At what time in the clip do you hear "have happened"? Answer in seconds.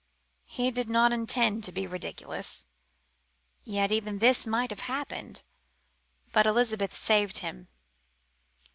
4.71-5.43